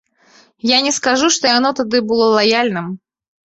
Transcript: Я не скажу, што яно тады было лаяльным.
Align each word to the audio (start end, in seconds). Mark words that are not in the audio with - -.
Я 0.75 0.79
не 0.85 0.93
скажу, 0.99 1.29
што 1.35 1.53
яно 1.57 1.73
тады 1.81 2.03
было 2.09 2.33
лаяльным. 2.39 2.91